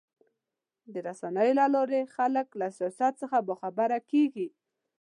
د 0.93 0.95
رسنیو 1.07 1.57
له 1.59 1.65
لارې 1.75 2.01
خلک 2.15 2.47
له 2.59 2.67
سیاست 2.77 3.17
هم 3.29 3.43
باخبره 3.49 3.99
کېږي. 4.11 4.47